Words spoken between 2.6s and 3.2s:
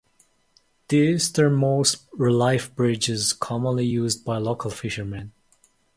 bridge